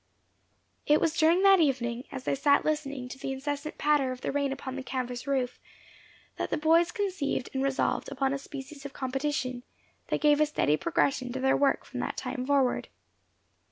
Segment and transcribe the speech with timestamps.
[0.87, 4.31] It was during that evening, as they sat listening to the incessant patter of the
[4.31, 5.59] rain upon the canvas roof,
[6.37, 9.61] that the boys conceived and resolved upon a species of competition,
[10.07, 12.87] that gave a steady progression to their work from that time forward.